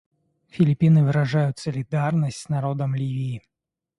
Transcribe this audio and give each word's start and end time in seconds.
Филиппины 0.47 1.03
выражают 1.03 1.59
солидарность 1.59 2.37
с 2.39 2.49
народом 2.49 2.95
Ливии. 2.95 3.43